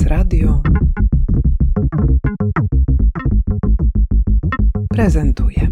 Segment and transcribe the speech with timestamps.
[0.00, 0.62] SBS Radio
[4.88, 5.68] prezentuje.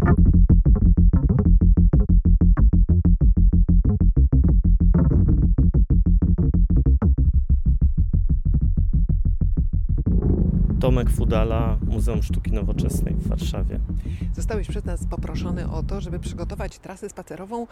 [10.79, 13.79] Tomek Fudala, Muzeum Sztuki Nowoczesnej w Warszawie.
[14.35, 17.67] Zostałeś przez nas poproszony o to, żeby przygotować trasę spacerową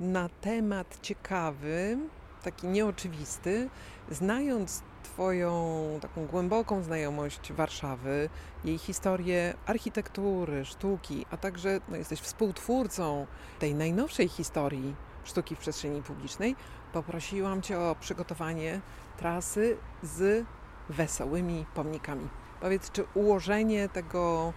[0.00, 1.98] na temat ciekawy,
[2.46, 3.70] taki nieoczywisty,
[4.10, 8.28] znając Twoją taką głęboką znajomość Warszawy,
[8.64, 13.26] jej historię architektury, sztuki, a także no, jesteś współtwórcą
[13.58, 16.56] tej najnowszej historii sztuki w przestrzeni publicznej,
[16.92, 18.80] poprosiłam Cię o przygotowanie
[19.16, 20.46] trasy z
[20.88, 22.28] wesołymi pomnikami.
[22.60, 24.52] Powiedz, czy ułożenie tego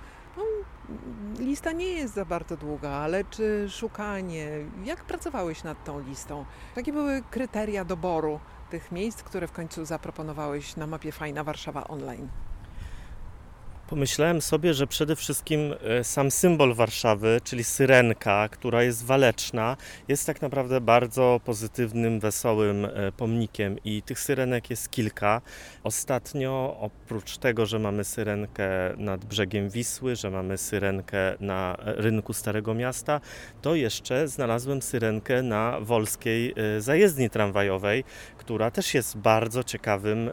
[1.40, 4.48] lista nie jest za bardzo długa, ale czy szukanie,
[4.86, 6.46] jak pracowałeś nad tą listą?
[6.76, 8.40] Jakie były kryteria doboru
[8.70, 12.28] tych miejsc, które w końcu zaproponowałeś na mapie Fajna Warszawa Online?
[13.90, 20.26] Pomyślałem sobie, że przede wszystkim e, sam symbol Warszawy, czyli syrenka, która jest waleczna, jest
[20.26, 25.42] tak naprawdę bardzo pozytywnym, wesołym e, pomnikiem i tych syrenek jest kilka.
[25.84, 32.74] Ostatnio, oprócz tego, że mamy syrenkę nad brzegiem Wisły, że mamy syrenkę na rynku Starego
[32.74, 33.22] Miasta,
[33.62, 38.04] to jeszcze znalazłem syrenkę na wolskiej e, zajezdni tramwajowej,
[38.38, 40.32] która też jest bardzo ciekawym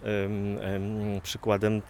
[1.23, 1.83] przykładem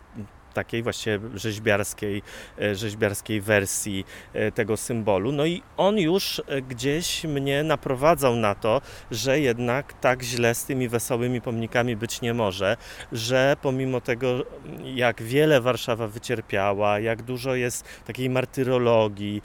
[0.57, 2.23] takiej właśnie rzeźbiarskiej,
[2.59, 5.33] e, rzeźbiarskiej wersji e, tego symbolu.
[5.33, 10.65] No i on już e, gdzieś mnie naprowadzał na to, że jednak tak źle z
[10.65, 12.77] tymi wesołymi pomnikami być nie może,
[13.13, 14.45] że pomimo tego,
[14.85, 19.43] jak wiele Warszawa wycierpiała, jak dużo jest takiej martyrologii,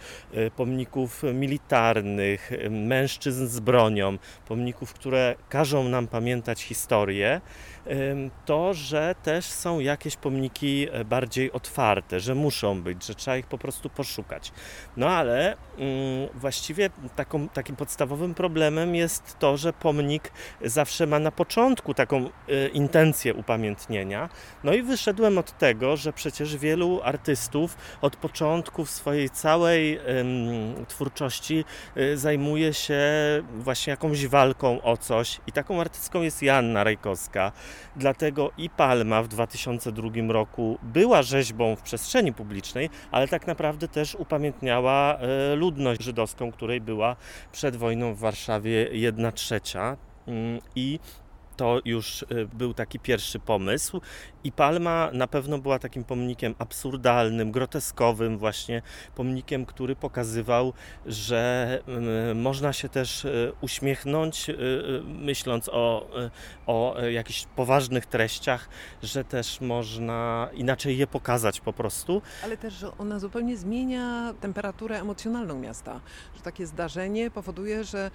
[0.55, 4.17] pomników militarnych, mężczyzn z bronią,
[4.47, 7.41] pomników, które każą nam pamiętać historię,
[8.45, 13.57] to, że też są jakieś pomniki bardziej otwarte, że muszą być, że trzeba ich po
[13.57, 14.51] prostu poszukać.
[14.97, 20.31] No ale mm, właściwie taką, takim podstawowym problemem jest to, że pomnik
[20.61, 24.29] zawsze ma na początku taką y, intencję upamiętnienia.
[24.63, 29.99] No i wyszedłem od tego, że przecież wielu artystów od początku swojej całej
[30.87, 31.65] twórczości
[31.97, 33.01] y, zajmuje się
[33.53, 37.51] właśnie jakąś walką o coś i taką artystką jest Janna Rajkowska.
[37.95, 44.15] Dlatego i Palma w 2002 roku była rzeźbą w przestrzeni publicznej, ale tak naprawdę też
[44.15, 47.15] upamiętniała e, ludność żydowską, której była
[47.51, 49.97] przed wojną w Warszawie 1 trzecia.
[50.27, 50.99] Mm, I
[51.57, 54.01] to już y, był taki pierwszy pomysł
[54.43, 58.81] i Palma na pewno była takim pomnikiem absurdalnym, groteskowym właśnie,
[59.15, 60.73] pomnikiem, który pokazywał,
[61.05, 61.79] że
[62.31, 64.51] y, można się też y, uśmiechnąć
[65.05, 66.09] myśląc o,
[66.67, 68.69] o jakichś poważnych treściach,
[69.03, 72.21] że też można inaczej je pokazać po prostu.
[72.43, 76.01] Ale też, że ona zupełnie zmienia temperaturę emocjonalną miasta,
[76.35, 78.11] że takie zdarzenie powoduje, że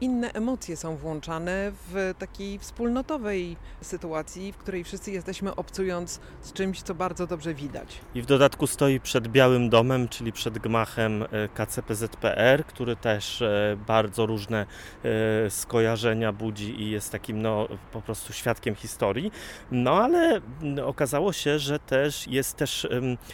[0.00, 6.82] inne emocje są włączane w takiej wspólnotowej sytuacji, w której wszyscy jesteśmy obcując z czymś,
[6.82, 8.00] co bardzo dobrze widać.
[8.14, 13.76] I w dodatku stoi przed Białym Domem, czyli przed gmachem e, KCPZPR, który też e,
[13.86, 14.66] bardzo różne
[15.04, 19.32] e, skojarzenia budzi i jest takim no, po prostu świadkiem historii.
[19.70, 20.40] No ale
[20.84, 22.88] okazało się, że też jest też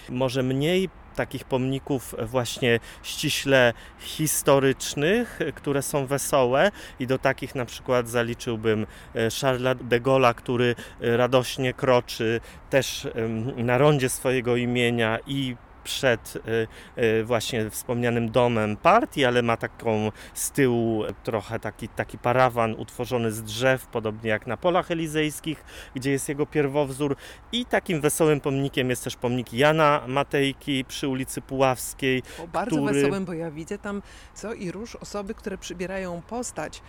[0.08, 6.70] może mniej takich pomników właśnie ściśle historycznych, które są wesołe.
[7.00, 13.08] I do takich na przykład zaliczyłbym e, Charlesa de Gaulle'a, który e, radośnie kroczy też
[13.56, 20.12] na rondzie swojego imienia i przed y, y, właśnie wspomnianym domem partii, ale ma taką
[20.34, 25.64] z tyłu trochę taki, taki parawan utworzony z drzew, podobnie jak na polach elizejskich,
[25.94, 27.16] gdzie jest jego pierwowzór.
[27.52, 32.22] I takim wesołym pomnikiem jest też pomnik Jana Matejki przy ulicy Puławskiej.
[32.44, 32.94] O, bardzo który...
[32.94, 34.02] wesołym, bo ja widzę tam
[34.34, 36.82] co i róż osoby, które przybierają postać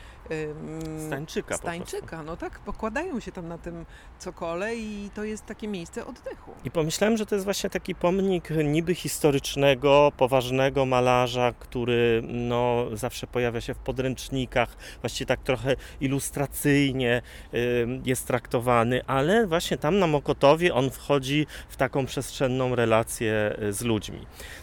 [1.08, 1.58] Stańczyka.
[1.58, 3.86] Stańczyka, no tak, pokładają się tam na tym
[4.20, 6.52] cokole i to jest takie miejsce oddechu.
[6.64, 13.28] I pomyślałem, że to jest właśnie taki pomnik niby historycznego, poważnego malarza, który no, zawsze
[13.28, 17.22] pojawia się w podręcznikach, właściwie tak trochę ilustracyjnie
[18.06, 23.82] jest traktowany, ale właśnie tam na Mokotowie on wchodzi w taką przestrzenną relację y, z
[23.82, 24.20] ludźmi.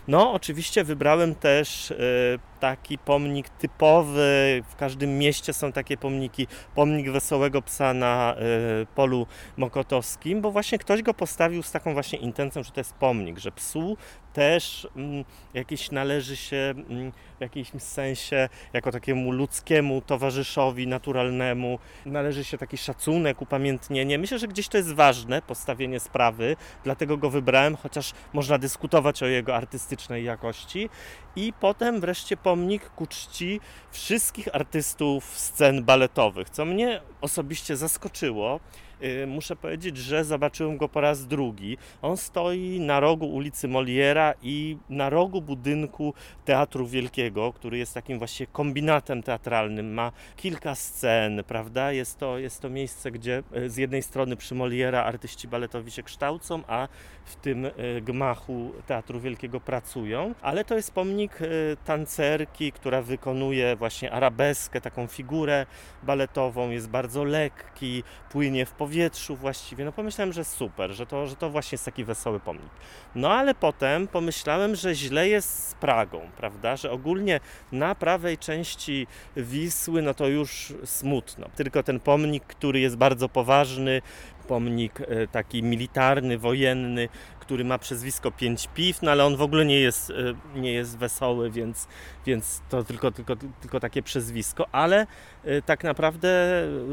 [0.08, 7.10] No, oczywiście wybrałem też y, taki pomnik typowy, w każdym mieście są takie pomniki, pomnik
[7.10, 8.36] Wesołego Psa na
[8.82, 9.26] y, polu
[9.56, 13.52] mokotowskim, bo właśnie ktoś go postawił z taką właśnie intencją, że to jest pomnik, że
[13.52, 13.96] psu
[14.32, 15.24] też mm,
[15.54, 22.76] jakiś należy się mm, w jakimś sensie jako takiemu ludzkiemu towarzyszowi naturalnemu, należy się taki
[22.76, 24.18] szacunek, upamiętnienie.
[24.18, 29.26] Myślę, że gdzieś to jest ważne, postawienie sprawy, dlatego go wybrałem, chociaż można dyskutować o
[29.26, 30.88] jego artystycznej jakości.
[31.36, 38.60] I potem wreszcie pomnik ku czci wszystkich artystów scen baletowych, co mnie osobiście zaskoczyło.
[39.04, 41.78] Y, muszę powiedzieć, że zobaczyłem go po raz drugi.
[42.02, 46.14] On stoi na rogu ulicy Moliera i na rogu budynku
[46.44, 49.94] Teatru Wielkiego, który jest takim właśnie kombinatem teatralnym.
[49.94, 51.92] Ma kilka scen, prawda?
[51.92, 56.02] Jest to, jest to miejsce, gdzie y, z jednej strony przy Moliera artyści baletowi się
[56.02, 56.88] kształcą, a
[57.24, 57.72] w tym y,
[58.02, 60.34] gmachu Teatru Wielkiego pracują.
[60.42, 61.38] Ale to jest pomnik
[61.84, 65.66] tancerki, która wykonuje właśnie arabeskę, taką figurę
[66.02, 66.70] baletową.
[66.70, 69.84] Jest bardzo lekki, płynie w powietrzu powietrzu właściwie.
[69.84, 72.70] No pomyślałem, że super, że to, że to właśnie jest taki wesoły pomnik.
[73.14, 76.76] No ale potem pomyślałem, że źle jest z Pragą, prawda?
[76.76, 77.40] Że ogólnie
[77.72, 79.06] na prawej części
[79.36, 81.48] Wisły, no to już smutno.
[81.56, 84.02] Tylko ten pomnik, który jest bardzo poważny,
[84.48, 87.08] pomnik e, taki militarny, wojenny,
[87.52, 90.14] który ma przezwisko Pięć Piw, no ale on w ogóle nie jest, e,
[90.60, 91.88] nie jest wesoły, więc,
[92.26, 95.06] więc to tylko, tylko, tylko takie przezwisko, ale
[95.44, 96.28] e, tak naprawdę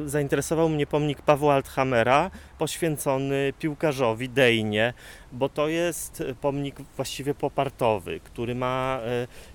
[0.05, 4.93] zainteresował mnie pomnik Pawła Althamera, poświęcony piłkarzowi Dejnie,
[5.31, 8.99] bo to jest pomnik właściwie popartowy, który ma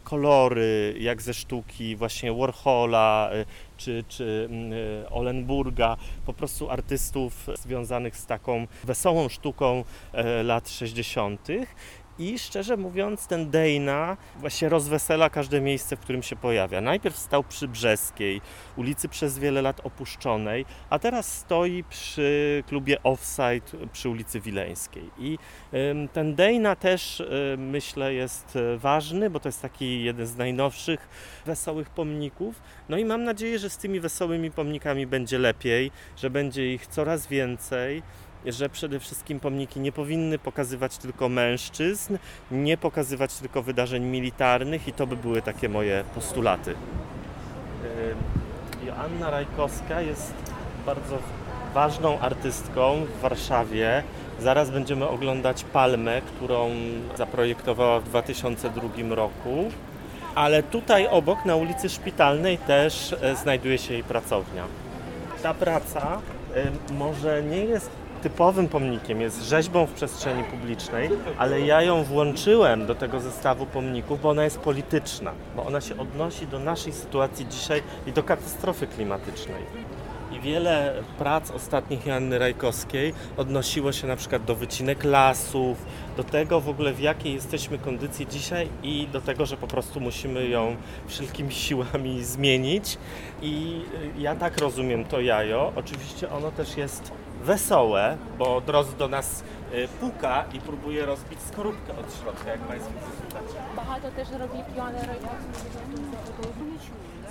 [0.04, 3.30] kolory jak ze sztuki właśnie Warhola,
[3.76, 10.68] czy, czy mm, e, Olenburga, po prostu artystów związanych z taką wesołą sztuką e, lat
[10.68, 11.48] 60.
[12.18, 16.80] I szczerze mówiąc, ten Dejna właśnie rozwesela każde miejsce, w którym się pojawia.
[16.80, 18.40] Najpierw stał przy Brzeskiej,
[18.76, 25.10] ulicy przez wiele lat opuszczonej, a teraz stoi przy klubie Offside przy ulicy Wileńskiej.
[25.18, 25.38] I
[26.12, 27.22] ten Dejna też
[27.58, 31.08] myślę jest e, ważny, bo to jest taki jeden z najnowszych
[31.46, 32.62] wesołych pomników.
[32.88, 37.26] No i mam nadzieję, że z tymi wesołymi pomnikami będzie lepiej, że będzie ich coraz
[37.26, 38.02] więcej
[38.52, 42.18] że przede wszystkim pomniki nie powinny pokazywać tylko mężczyzn,
[42.50, 46.74] nie pokazywać tylko wydarzeń militarnych i to by były takie moje postulaty.
[48.86, 50.34] Joanna Rajkowska jest
[50.86, 51.18] bardzo
[51.74, 54.02] ważną artystką w Warszawie.
[54.40, 56.70] Zaraz będziemy oglądać Palmę, którą
[57.16, 59.70] zaprojektowała w 2002 roku.
[60.34, 64.64] Ale tutaj obok, na ulicy Szpitalnej, też e, znajduje się jej pracownia.
[65.42, 66.20] Ta praca
[66.92, 67.90] może nie jest
[68.24, 74.22] typowym pomnikiem, jest rzeźbą w przestrzeni publicznej, ale ja ją włączyłem do tego zestawu pomników,
[74.22, 78.86] bo ona jest polityczna, bo ona się odnosi do naszej sytuacji dzisiaj i do katastrofy
[78.86, 79.62] klimatycznej.
[80.32, 85.86] I wiele prac ostatnich Janny Rajkowskiej odnosiło się na przykład do wycinek lasów,
[86.16, 90.00] do tego w ogóle w jakiej jesteśmy kondycji dzisiaj i do tego, że po prostu
[90.00, 92.98] musimy ją wszelkimi siłami zmienić.
[93.42, 93.82] I
[94.18, 95.72] ja tak rozumiem to jajo.
[95.76, 97.12] Oczywiście ono też jest
[97.43, 99.43] wesołe, bo Drozd do nas
[99.73, 102.91] y, puka i próbuje rozbić skorupkę od środka, jak Państwo
[103.21, 103.59] słuchacie.
[103.75, 105.15] Багато też robi піонери.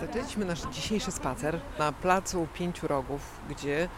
[0.01, 3.89] Zaczęliśmy nasz dzisiejszy spacer na placu Pięciu Rogów, gdzie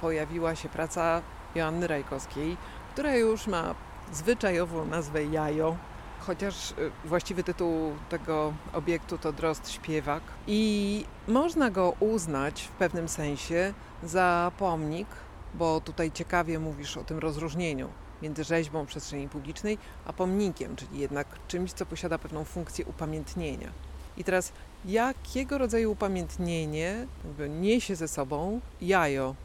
[0.00, 1.22] pojawiła się praca
[1.54, 2.56] Joanny Rajkowskiej,
[2.92, 3.74] która już ma
[4.12, 5.76] zwyczajową nazwę Jajo,
[6.20, 10.22] chociaż y, właściwy tytuł tego obiektu to Drost Śpiewak.
[10.46, 15.08] I można go uznać w pewnym sensie za pomnik
[15.53, 17.89] bo tutaj ciekawie mówisz o tym rozróżnieniu
[18.21, 23.71] między rzeźbą przestrzeni publicznej a pomnikiem, czyli jednak czymś, co posiada pewną funkcję upamiętnienia.
[24.17, 24.51] I teraz,
[24.85, 27.07] jakiego rodzaju upamiętnienie
[27.49, 29.35] niesie ze sobą jajo,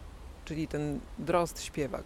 [0.45, 2.05] czyli ten drost śpiewak?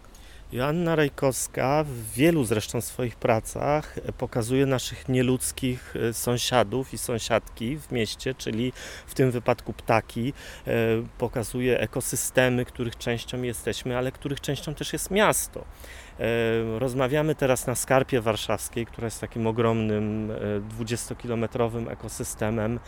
[0.51, 7.91] Joanna Rajkowska w wielu zresztą swoich pracach pokazuje naszych nieludzkich e, sąsiadów i sąsiadki w
[7.91, 8.73] mieście, czyli
[9.07, 10.33] w tym wypadku ptaki.
[10.67, 10.73] E,
[11.17, 15.59] pokazuje ekosystemy, których częścią jesteśmy, ale których częścią też jest miasto.
[16.19, 20.31] E, rozmawiamy teraz na Skarpie Warszawskiej, która jest takim ogromnym
[20.77, 22.79] 20-kilometrowym ekosystemem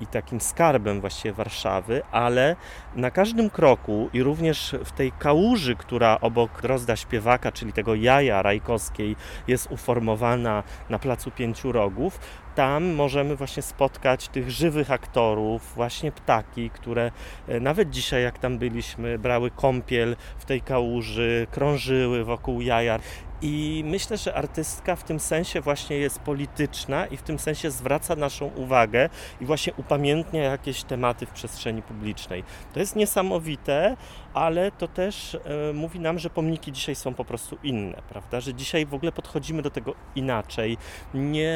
[0.00, 2.56] i takim skarbem właściwie Warszawy, ale
[2.96, 8.42] na każdym kroku i również w tej kałuży, która obok Drozda Śpiewaka, czyli tego jaja
[8.42, 9.16] rajkowskiej
[9.48, 12.18] jest uformowana na Placu Pięciu Rogów,
[12.54, 17.10] tam możemy właśnie spotkać tych żywych aktorów, właśnie ptaki, które
[17.48, 22.98] e, nawet dzisiaj, jak tam byliśmy, brały kąpiel w tej kałuży, krążyły wokół jaja.
[23.42, 28.16] I myślę, że artystka w tym sensie właśnie jest polityczna i w tym sensie zwraca
[28.16, 29.08] naszą uwagę
[29.40, 32.44] i właśnie upamiętnia jakieś tematy w przestrzeni publicznej.
[32.72, 33.96] To jest niesamowite,
[34.34, 38.40] ale to też e, mówi nam, że pomniki dzisiaj są po prostu inne, prawda?
[38.40, 40.78] Że dzisiaj w ogóle podchodzimy do tego inaczej.
[41.14, 41.54] Nie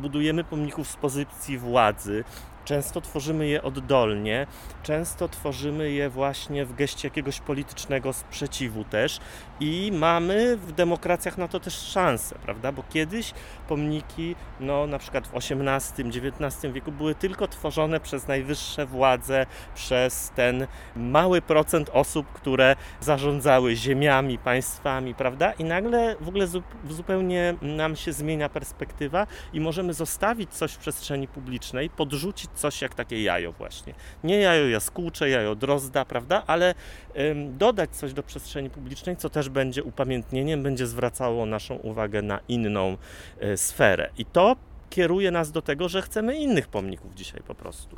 [0.00, 2.24] budujemy pomników z pozycji władzy,
[2.64, 4.46] Często tworzymy je oddolnie,
[4.82, 9.20] często tworzymy je właśnie w geście jakiegoś politycznego sprzeciwu też
[9.62, 12.72] i mamy w demokracjach na to też szansę, prawda?
[12.72, 13.32] Bo kiedyś
[13.68, 20.30] pomniki, no na przykład w XVIII, XIX wieku były tylko tworzone przez najwyższe władze, przez
[20.34, 20.66] ten
[20.96, 25.52] mały procent osób, które zarządzały ziemiami, państwami, prawda?
[25.52, 26.46] I nagle w ogóle
[26.90, 32.94] zupełnie nam się zmienia perspektywa i możemy zostawić coś w przestrzeni publicznej, podrzucić coś jak
[32.94, 33.94] takie jajo właśnie.
[34.24, 36.42] Nie jajo jaskółcze, jajo drozda, prawda?
[36.46, 36.74] Ale
[37.18, 42.40] ym, dodać coś do przestrzeni publicznej, co też będzie upamiętnieniem, będzie zwracało naszą uwagę na
[42.48, 42.96] inną
[43.42, 44.10] y, sferę.
[44.18, 44.56] I to
[44.90, 47.96] kieruje nas do tego, że chcemy innych pomników dzisiaj po prostu.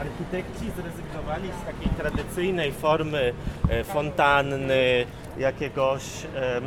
[0.00, 3.34] Architekci zrezygnowali z takiej tradycyjnej formy
[3.68, 5.06] e, fontanny,
[5.38, 6.02] jakiegoś,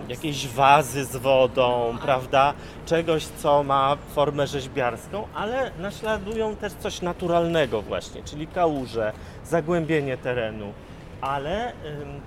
[0.10, 2.54] jakiejś wazy z wodą, prawda?
[2.86, 9.12] Czegoś, co ma formę rzeźbiarską, ale naśladują też coś naturalnego właśnie, czyli kałuże,
[9.46, 10.74] zagłębienie terenu
[11.22, 11.74] ale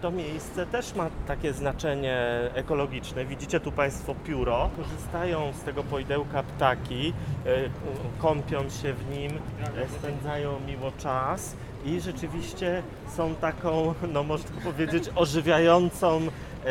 [0.03, 2.19] to miejsce też ma takie znaczenie
[2.55, 3.25] ekologiczne.
[3.25, 4.71] Widzicie tu Państwo pióro.
[4.77, 7.13] Korzystają z tego pojdełka ptaki,
[7.47, 7.51] e,
[8.19, 9.33] kąpią się w nim,
[9.77, 12.83] e, spędzają miło czas i rzeczywiście
[13.17, 16.21] są taką, no można powiedzieć, ożywiającą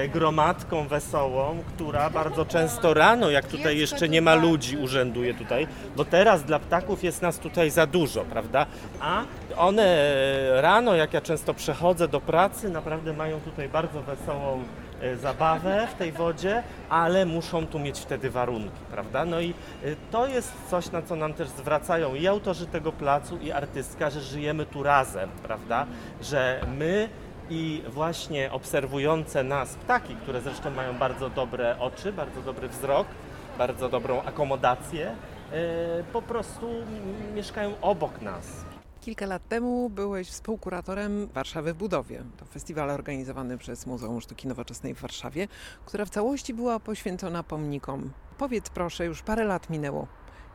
[0.10, 6.06] gromadką wesołą, która bardzo często rano, jak tutaj jeszcze nie ma ludzi, urzęduje tutaj, bo
[6.06, 8.65] teraz dla ptaków jest nas tutaj za dużo, prawda?
[9.00, 9.24] A
[9.58, 9.98] one
[10.62, 14.63] rano, jak ja często przechodzę do pracy, naprawdę mają tutaj bardzo wesołą
[15.01, 19.25] e, zabawę w tej wodzie, ale muszą tu mieć wtedy warunki, prawda?
[19.25, 19.53] No i e,
[20.12, 24.22] to jest coś, na co nam też zwracają i autorzy tego placu, i artystka, że
[24.22, 25.86] żyjemy tu razem, prawda?
[26.22, 27.10] Że my
[27.49, 33.07] i właśnie obserwujące nas ptaki, które zresztą mają bardzo dobre oczy, bardzo dobry wzrok,
[33.57, 35.15] bardzo dobrą akomodację,
[35.51, 36.69] e, po prostu
[37.35, 38.65] mieszkają obok nas.
[39.01, 42.23] Kilka lat temu byłeś współkuratorem Warszawy w budowie.
[42.37, 45.47] To festiwal organizowany przez Muzeum Sztuki Nowoczesnej w Warszawie,
[45.85, 48.11] która w całości była poświęcona pomnikom.
[48.37, 50.07] Powiedz proszę, już parę lat minęło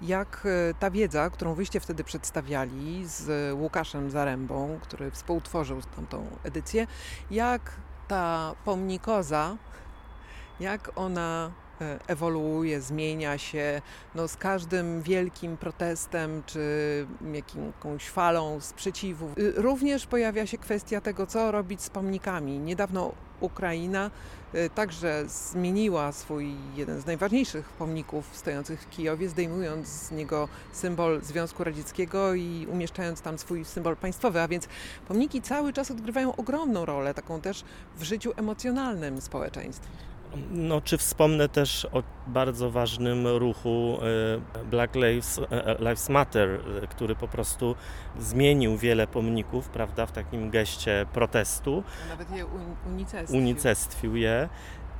[0.02, 6.86] jak e, ta wiedza, którą wyście wtedy przedstawiali z Łukaszem Zarębą, który współtworzył tamtą edycję,
[7.30, 7.72] jak
[8.08, 9.56] ta pomnikoza,
[10.60, 11.61] jak ona e,
[12.06, 13.82] ewoluuje, zmienia się
[14.14, 19.30] no, z każdym wielkim protestem czy jakąś falą sprzeciwu.
[19.38, 22.58] Y, również pojawia się kwestia tego, co robić z pomnikami.
[22.58, 24.10] Niedawno Ukraina
[24.54, 31.20] y, także zmieniła swój jeden z najważniejszych pomników stojących w Kijowie, zdejmując z niego symbol
[31.22, 34.68] Związku Radzieckiego i umieszczając tam swój symbol państwowy, a więc
[35.08, 37.64] pomniki cały czas odgrywają ogromną rolę, taką też
[37.96, 40.11] w życiu emocjonalnym społeczeństwa.
[40.50, 43.98] No, czy wspomnę też o bardzo ważnym ruchu
[44.60, 47.74] e, Black Lives, e, Lives Matter, e, który po prostu
[48.18, 51.82] zmienił wiele pomników, prawda, w takim geście protestu.
[52.08, 52.46] Nawet je
[52.86, 53.38] unicestwił.
[53.38, 54.48] Unicestwił je.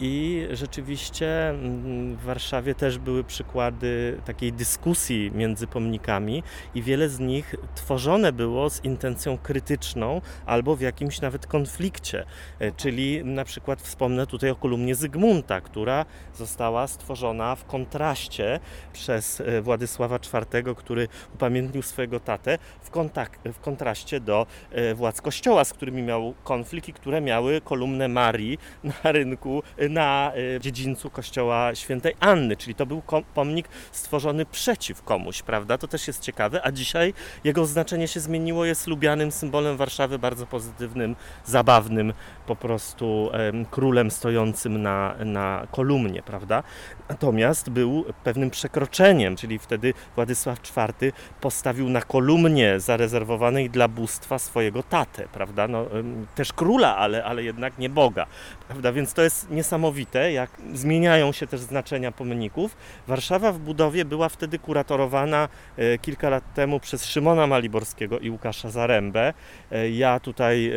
[0.01, 6.43] I rzeczywiście mm, w Warszawie też były przykłady takiej dyskusji między pomnikami,
[6.75, 12.25] i wiele z nich tworzone było z intencją krytyczną albo w jakimś nawet konflikcie.
[12.59, 18.61] E, czyli na przykład wspomnę tutaj o kolumnie Zygmunta, która została stworzona w kontraście
[18.93, 20.19] przez e, Władysława
[20.53, 26.03] IV, który upamiętnił swojego tatę, w, kontak- w kontraście do e, władz kościoła, z którymi
[26.03, 32.57] miał konflikt i które miały kolumnę Marii na rynku na y, dziedzińcu kościoła świętej Anny,
[32.57, 33.03] czyli to był
[33.35, 35.79] pomnik stworzony przeciw komuś, prawda?
[35.79, 40.47] To też jest ciekawe, a dzisiaj jego znaczenie się zmieniło, jest lubianym symbolem Warszawy, bardzo
[40.47, 42.13] pozytywnym, zabawnym,
[42.47, 43.31] po prostu
[43.71, 46.63] królem stojącym na, na kolumnie, prawda?
[47.09, 54.83] Natomiast był pewnym przekroczeniem, czyli wtedy Władysław IV postawił na kolumnie zarezerwowanej dla bóstwa swojego
[54.83, 55.69] tatę, prawda?
[55.69, 55.87] No,
[56.35, 58.27] też króla, ale, ale jednak nie Boga,
[58.69, 58.93] prawda?
[58.93, 62.77] Więc to jest niesamowite jak zmieniają się też znaczenia pomników.
[63.09, 68.71] Warszawa w budowie była wtedy kuratorowana e, kilka lat temu przez Szymona Maliborskiego i Łukasza
[68.71, 69.35] Zarębę.
[69.73, 70.73] E, Ja tutaj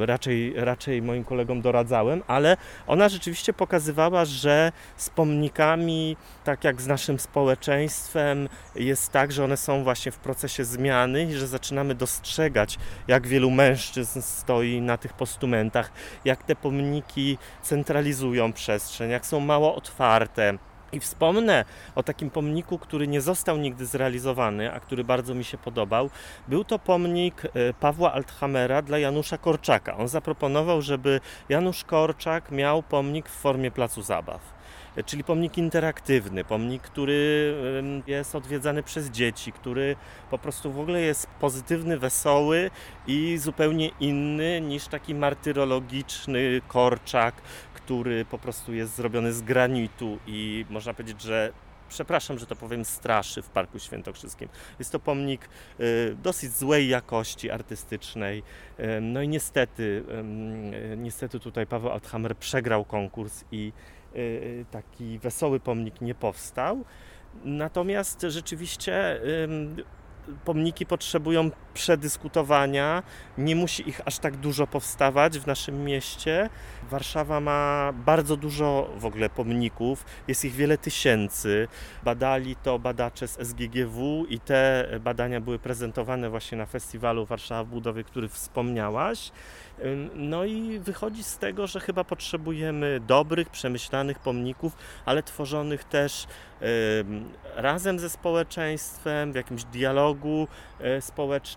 [0.00, 5.10] e, raczej, raczej moim kolegom doradzałem, ale ona rzeczywiście pokazywała, że z
[5.46, 11.24] pomnikami, tak jak z naszym społeczeństwem, jest tak, że one są właśnie w procesie zmiany
[11.24, 15.92] i że zaczynamy dostrzegać, jak wielu mężczyzn stoi na tych postumentach,
[16.24, 20.58] jak te pomniki centralizują przestrzeń, jak są mało otwarte.
[20.92, 25.58] I wspomnę o takim pomniku, który nie został nigdy zrealizowany, a który bardzo mi się
[25.58, 26.10] podobał.
[26.48, 27.48] Był to pomnik e,
[27.80, 29.96] Pawła Althamera dla Janusza Korczaka.
[29.96, 34.55] On zaproponował, żeby Janusz Korczak miał pomnik w formie placu zabaw.
[35.06, 37.54] Czyli pomnik interaktywny, pomnik, który
[38.06, 39.96] jest odwiedzany przez dzieci, który
[40.30, 42.70] po prostu w ogóle jest pozytywny, wesoły
[43.06, 47.34] i zupełnie inny niż taki martyrologiczny korczak,
[47.74, 51.52] który po prostu jest zrobiony z granitu i można powiedzieć, że
[51.88, 54.48] przepraszam, że to powiem, straszy w Parku Świętokrzyskim.
[54.78, 55.48] Jest to pomnik
[55.80, 58.42] y, dosyć złej jakości artystycznej.
[59.00, 60.04] No i niestety,
[60.96, 63.72] niestety tutaj Paweł Althammer przegrał konkurs i
[64.70, 66.84] taki wesoły pomnik nie powstał.
[67.44, 69.20] Natomiast rzeczywiście
[70.44, 73.02] pomniki potrzebują przedyskutowania.
[73.38, 76.50] Nie musi ich aż tak dużo powstawać w naszym mieście.
[76.90, 81.68] Warszawa ma bardzo dużo w ogóle pomników, jest ich wiele tysięcy.
[82.02, 87.68] Badali to badacze z SGGW i te badania były prezentowane właśnie na festiwalu Warszawa w
[87.68, 89.32] budowie, który wspomniałaś.
[90.14, 96.26] No i wychodzi z tego, że chyba potrzebujemy dobrych, przemyślanych pomników, ale tworzonych też
[97.56, 100.48] razem ze społeczeństwem, w jakimś dialogu
[100.80, 101.00] e,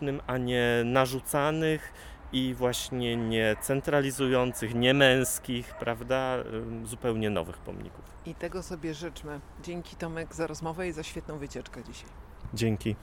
[0.10, 1.94] społecznym, a nie narzucanych
[2.34, 6.38] i właśnie nie centralizujących, nie męskich, prawda,
[6.84, 8.06] zupełnie nowych pomników.
[8.26, 9.40] I tego sobie życzmy.
[9.64, 12.10] Dzięki Tomek za rozmowę i za świetną wycieczkę dzisiaj.
[12.54, 12.96] Dzięki.